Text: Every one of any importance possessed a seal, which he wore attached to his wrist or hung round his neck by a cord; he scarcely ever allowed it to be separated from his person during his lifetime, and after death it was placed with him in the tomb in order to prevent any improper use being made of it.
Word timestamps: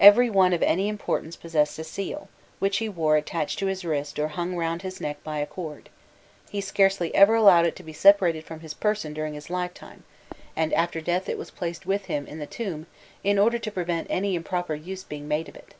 Every 0.00 0.28
one 0.28 0.52
of 0.52 0.60
any 0.64 0.88
importance 0.88 1.36
possessed 1.36 1.78
a 1.78 1.84
seal, 1.84 2.28
which 2.58 2.78
he 2.78 2.88
wore 2.88 3.16
attached 3.16 3.60
to 3.60 3.66
his 3.66 3.84
wrist 3.84 4.18
or 4.18 4.26
hung 4.26 4.56
round 4.56 4.82
his 4.82 5.00
neck 5.00 5.22
by 5.22 5.38
a 5.38 5.46
cord; 5.46 5.88
he 6.50 6.60
scarcely 6.60 7.14
ever 7.14 7.36
allowed 7.36 7.64
it 7.66 7.76
to 7.76 7.84
be 7.84 7.92
separated 7.92 8.44
from 8.44 8.58
his 8.58 8.74
person 8.74 9.14
during 9.14 9.34
his 9.34 9.50
lifetime, 9.50 10.02
and 10.56 10.72
after 10.72 11.00
death 11.00 11.28
it 11.28 11.38
was 11.38 11.52
placed 11.52 11.86
with 11.86 12.06
him 12.06 12.26
in 12.26 12.40
the 12.40 12.44
tomb 12.46 12.88
in 13.22 13.38
order 13.38 13.60
to 13.60 13.70
prevent 13.70 14.08
any 14.10 14.34
improper 14.34 14.74
use 14.74 15.04
being 15.04 15.28
made 15.28 15.48
of 15.48 15.54
it. 15.54 15.74